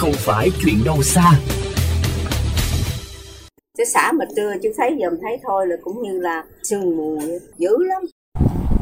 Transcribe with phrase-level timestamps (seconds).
[0.00, 1.30] không phải chuyện đâu xa.
[3.78, 7.18] Chứ xã mà trưa chú thấy dòm thấy thôi là cũng như là sương mù
[7.56, 8.02] dữ lắm.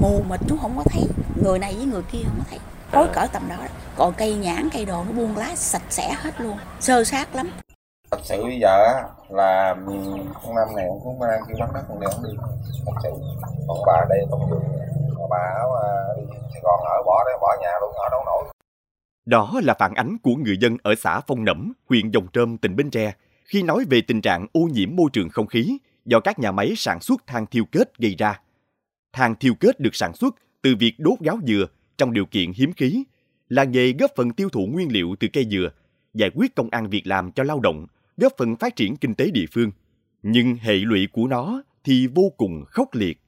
[0.00, 1.02] Mù mà chú không có thấy,
[1.44, 2.58] người này với người kia không có thấy.
[2.92, 3.56] Tối cỡ tầm đó,
[3.96, 7.51] còn cây nhãn, cây đồ nó buông lá sạch sẽ hết luôn, sơ sát lắm.
[8.11, 8.85] thật sự bây giờ
[9.29, 9.77] là
[10.45, 12.37] con năm này cũng mang kêu bắt đất con đeo đi
[12.87, 13.11] thật sự
[13.69, 14.41] còn bà đây còn
[15.30, 15.62] bà
[16.17, 16.23] đi
[16.53, 18.45] Sài Gòn ở bỏ đấy bỏ nhà luôn ở đâu nổi
[19.27, 22.77] đó là phản ánh của người dân ở xã Phong Nẫm, huyện Dòng Trơm, tỉnh
[22.77, 23.14] Bến Tre,
[23.45, 26.74] khi nói về tình trạng ô nhiễm môi trường không khí do các nhà máy
[26.77, 28.41] sản xuất than thiêu kết gây ra.
[29.12, 31.66] Than thiêu kết được sản xuất từ việc đốt gáo dừa
[31.98, 33.04] trong điều kiện hiếm khí,
[33.48, 35.70] là nghề góp phần tiêu thụ nguyên liệu từ cây dừa,
[36.15, 39.30] giải quyết công ăn việc làm cho lao động, góp phần phát triển kinh tế
[39.30, 39.70] địa phương.
[40.23, 43.20] Nhưng hệ lụy của nó thì vô cùng khốc liệt.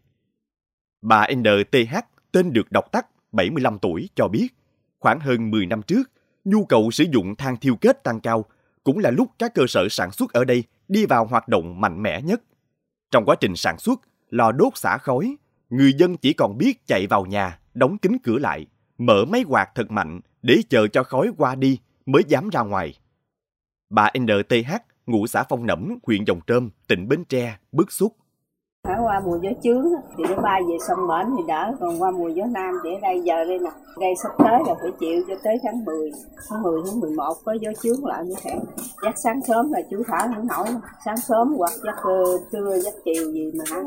[1.03, 1.97] Bà NTH,
[2.33, 4.49] tên được đọc tắt 75 tuổi, cho biết
[4.99, 6.11] khoảng hơn 10 năm trước,
[6.45, 8.45] nhu cầu sử dụng than thiêu kết tăng cao,
[8.85, 12.03] cũng là lúc các cơ sở sản xuất ở đây đi vào hoạt động mạnh
[12.03, 12.43] mẽ nhất.
[13.11, 15.37] Trong quá trình sản xuất, lò đốt xả khói,
[15.71, 18.67] người dân chỉ còn biết chạy vào nhà, đóng kín cửa lại,
[18.99, 22.99] mở máy quạt thật mạnh để chờ cho khói qua đi mới dám ra ngoài.
[23.91, 24.73] Bà NTH,
[25.07, 28.17] ngụ xã Phong Nẫm, huyện Dòng Trơm, tỉnh Bến Tre, bức xúc.
[28.89, 28.99] Hả?
[29.03, 29.87] Qua mùa gió chướng
[30.17, 31.73] thì nó bay về sông bển thì đỡ.
[31.81, 34.75] Còn qua mùa gió nam thì ở đây giờ đây nè, đây sắp tới là
[34.81, 36.13] phải chịu cho tới tháng 10
[36.51, 38.51] tháng 10 tháng 11 có gió chướng lại như thế
[39.03, 40.67] dắt sáng sớm là chú thở không nổi
[41.05, 41.95] sáng sớm hoặc dắt
[42.53, 43.83] trưa dắt chiều gì mà hả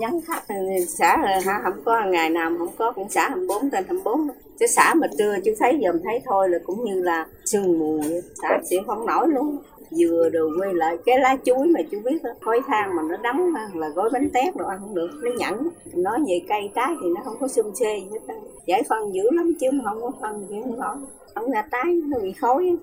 [0.00, 0.42] vắng khách.
[0.88, 1.60] Xã hả?
[1.64, 4.28] Không có ngày nào không có, cũng xã 24 trên 24
[4.62, 8.00] chứ xã mà trưa chưa thấy dòm thấy thôi là cũng như là sương mù
[8.42, 9.58] xã sẽ không nổi luôn.
[9.90, 10.96] Dừa đồ quay lại.
[11.06, 14.30] Cái lá chuối mà chú biết đó, khói than mà nó đắng là gói bánh
[14.30, 17.48] tét đồ ăn không được, nó nhẫn nói về cây trái thì nó không có
[17.48, 18.34] xum xê gì hết
[18.66, 20.96] giải phân dữ lắm chứ mà không có phân gì không nổi
[21.34, 22.76] không ra trái, nó bị khói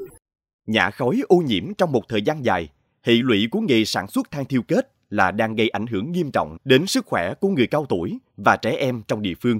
[0.67, 2.69] nhả khói ô nhiễm trong một thời gian dài.
[3.01, 6.31] Hệ lụy của nghề sản xuất than thiêu kết là đang gây ảnh hưởng nghiêm
[6.31, 9.59] trọng đến sức khỏe của người cao tuổi và trẻ em trong địa phương.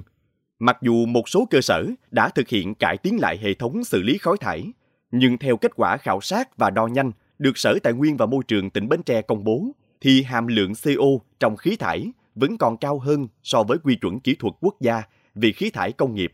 [0.60, 4.02] Mặc dù một số cơ sở đã thực hiện cải tiến lại hệ thống xử
[4.02, 4.72] lý khói thải,
[5.10, 8.44] nhưng theo kết quả khảo sát và đo nhanh được Sở Tài nguyên và Môi
[8.48, 9.66] trường tỉnh Bến Tre công bố,
[10.00, 11.04] thì hàm lượng CO
[11.40, 15.02] trong khí thải vẫn còn cao hơn so với quy chuẩn kỹ thuật quốc gia
[15.34, 16.32] về khí thải công nghiệp.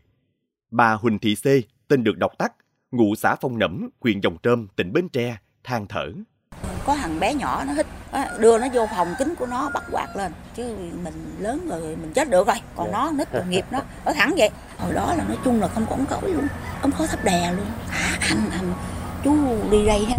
[0.71, 1.45] Bà Huỳnh Thị C,
[1.87, 2.53] tên được đọc tắt,
[2.91, 6.11] ngụ xã Phong Nẫm, huyện Dòng Trơm, tỉnh Bến Tre, than thở.
[6.87, 7.85] Có thằng bé nhỏ nó hít,
[8.39, 10.31] đưa nó vô phòng kính của nó bắt quạt lên.
[10.55, 10.63] Chứ
[11.03, 12.55] mình lớn rồi mình chết được rồi.
[12.75, 14.49] Còn nó nít tội nghiệp nó, ở thẳng vậy.
[14.77, 16.47] Hồi đó là nói chung là không có ống khói luôn.
[16.81, 17.65] Ống khói thấp đè luôn.
[17.91, 18.73] À, anh, anh,
[19.23, 19.35] chú
[19.71, 20.17] đi đây hết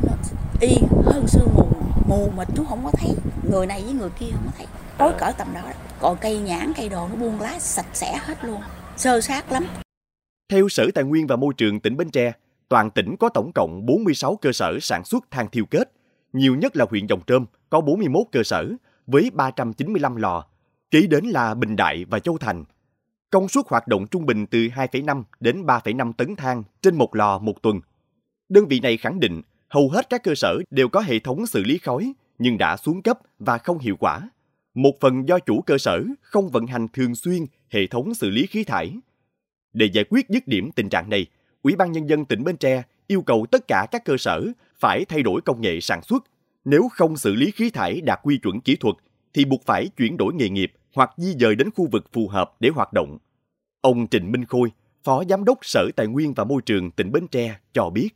[0.60, 1.68] y hơn sương mù
[2.08, 3.10] mù mà chú không có thấy
[3.50, 4.66] người này với người kia không có thấy
[4.98, 5.60] tối cỡ tầm đó
[6.00, 8.60] còn cây nhãn cây đồ nó buông lá sạch sẽ hết luôn
[8.96, 9.66] sơ sát lắm
[10.52, 12.32] theo Sở Tài nguyên và Môi trường tỉnh Bến Tre,
[12.68, 15.92] toàn tỉnh có tổng cộng 46 cơ sở sản xuất than thiêu kết.
[16.38, 18.72] Nhiều nhất là huyện Dòng Trơm có 41 cơ sở
[19.06, 20.44] với 395 lò.
[20.90, 22.64] Kế đến là Bình Đại và Châu Thành.
[23.30, 27.38] Công suất hoạt động trung bình từ 2,5 đến 3,5 tấn than trên một lò
[27.38, 27.80] một tuần.
[28.48, 31.64] Đơn vị này khẳng định hầu hết các cơ sở đều có hệ thống xử
[31.64, 34.30] lý khói nhưng đã xuống cấp và không hiệu quả.
[34.74, 38.46] Một phần do chủ cơ sở không vận hành thường xuyên hệ thống xử lý
[38.46, 38.92] khí thải.
[39.72, 41.26] Để giải quyết dứt điểm tình trạng này,
[41.62, 44.46] Ủy ban Nhân dân tỉnh Bến Tre yêu cầu tất cả các cơ sở
[44.80, 46.24] phải thay đổi công nghệ sản xuất.
[46.64, 48.94] Nếu không xử lý khí thải đạt quy chuẩn kỹ thuật,
[49.34, 52.52] thì buộc phải chuyển đổi nghề nghiệp hoặc di dời đến khu vực phù hợp
[52.60, 53.18] để hoạt động.
[53.80, 54.68] Ông Trịnh Minh Khôi,
[55.04, 58.08] Phó Giám đốc Sở Tài nguyên và Môi trường tỉnh Bến Tre cho biết.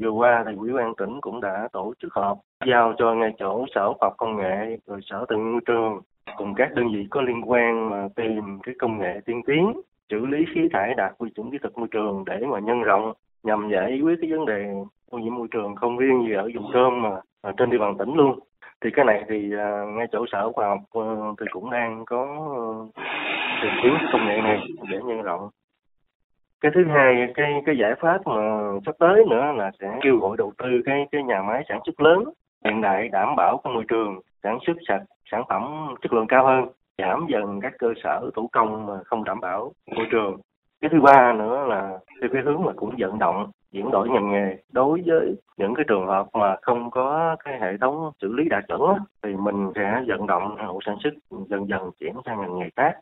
[0.00, 3.66] Vừa qua thì Ủy ban tỉnh cũng đã tổ chức họp giao cho ngay chỗ
[3.74, 6.00] Sở Khoa học Công nghệ rồi Sở Tài nguyên Môi trường
[6.36, 9.72] cùng các đơn vị có liên quan mà tìm cái công nghệ tiên tiến
[10.10, 13.12] xử lý khí thải đạt quy chuẩn kỹ thuật môi trường để mà nhân rộng
[13.42, 14.74] nhằm giải quyết cái vấn đề
[15.14, 17.10] ô nhiễm môi trường không riêng gì ở vùng cơm mà
[17.42, 18.38] ở trên địa bàn tỉnh luôn.
[18.80, 22.22] Thì cái này thì uh, ngay chỗ sở khoa học uh, thì cũng đang có
[22.22, 22.94] uh,
[23.62, 24.60] tìm kiếm công nghệ này
[24.90, 25.48] để nhân rộng.
[26.60, 30.36] Cái thứ hai cái cái giải pháp mà sắp tới nữa là sẽ kêu gọi
[30.36, 32.24] đầu tư cái cái nhà máy sản xuất lớn
[32.64, 36.46] hiện đại đảm bảo cái môi trường sản xuất sạch sản phẩm chất lượng cao
[36.46, 36.68] hơn
[36.98, 40.40] giảm dần các cơ sở thủ công mà không đảm bảo môi trường
[40.84, 44.30] cái thứ ba nữa là theo cái hướng là cũng vận động chuyển đổi ngành
[44.32, 48.44] nghề đối với những cái trường hợp mà không có cái hệ thống xử lý
[48.48, 48.80] đạt chuẩn
[49.22, 51.10] thì mình sẽ vận động hộ sản xuất
[51.50, 52.92] dần dần chuyển sang ngành nghề khác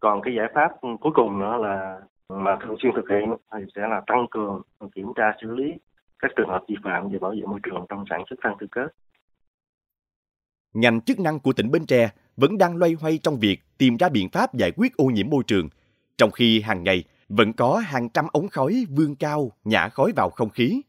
[0.00, 0.70] còn cái giải pháp
[1.00, 4.62] cuối cùng nữa là mà thường xuyên thực hiện thì sẽ là tăng cường
[4.94, 5.72] kiểm tra xử lý
[6.18, 8.66] các trường hợp vi phạm về bảo vệ môi trường trong sản xuất than tư
[8.72, 8.86] kết.
[10.74, 14.08] Ngành chức năng của tỉnh Bến Tre vẫn đang loay hoay trong việc tìm ra
[14.08, 15.68] biện pháp giải quyết ô nhiễm môi trường,
[16.16, 20.30] trong khi hàng ngày vẫn có hàng trăm ống khói vươn cao nhả khói vào
[20.30, 20.80] không khí.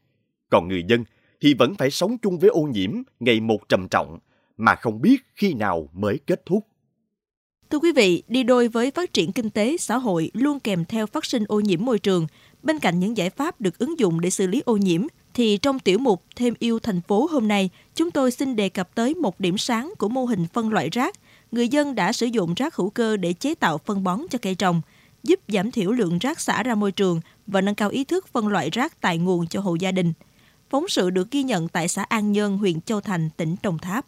[0.50, 1.04] Còn người dân
[1.40, 2.90] thì vẫn phải sống chung với ô nhiễm
[3.20, 4.18] ngày một trầm trọng
[4.56, 6.66] mà không biết khi nào mới kết thúc.
[7.70, 11.06] Thưa quý vị, đi đôi với phát triển kinh tế, xã hội luôn kèm theo
[11.06, 12.26] phát sinh ô nhiễm môi trường.
[12.62, 15.78] Bên cạnh những giải pháp được ứng dụng để xử lý ô nhiễm, thì trong
[15.78, 19.40] tiểu mục Thêm yêu thành phố hôm nay, chúng tôi xin đề cập tới một
[19.40, 21.14] điểm sáng của mô hình phân loại rác.
[21.52, 24.54] Người dân đã sử dụng rác hữu cơ để chế tạo phân bón cho cây
[24.54, 24.80] trồng,
[25.22, 28.48] giúp giảm thiểu lượng rác xả ra môi trường và nâng cao ý thức phân
[28.48, 30.12] loại rác tại nguồn cho hộ gia đình.
[30.70, 34.06] Phóng sự được ghi nhận tại xã An Nhơn, huyện Châu Thành, tỉnh Đồng Tháp.